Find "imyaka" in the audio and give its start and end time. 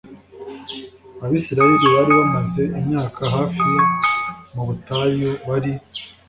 2.79-3.21